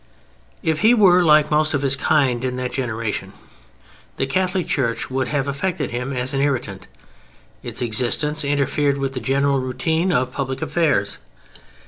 If 0.63 0.79
he 0.79 0.95
were 0.95 1.21
like 1.23 1.51
most 1.51 1.75
of 1.75 1.83
his 1.83 1.95
kind 1.95 2.43
in 2.43 2.55
that 2.55 2.71
generation 2.71 3.33
the 4.17 4.25
Catholic 4.25 4.65
Church 4.67 5.11
would 5.11 5.27
have 5.27 5.47
affected 5.47 5.91
him 5.91 6.11
as 6.11 6.33
an 6.33 6.41
irritant; 6.41 6.87
its 7.61 7.83
existence 7.83 8.43
interfered 8.43 8.97
with 8.97 9.13
the 9.13 9.19
general 9.19 9.59
routine 9.59 10.11
of 10.11 10.31
public 10.33 10.63
affairs. 10.63 11.19